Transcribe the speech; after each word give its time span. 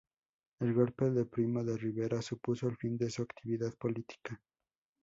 El 0.61 0.73
golpe 0.73 1.11
de 1.11 1.25
Primo 1.25 1.63
de 1.63 1.77
Rivera 1.77 2.23
supuso 2.23 2.67
el 2.67 2.75
fin 2.75 2.97
de 2.97 3.11
su 3.11 3.21
actividad 3.21 3.75
política. 3.75 4.41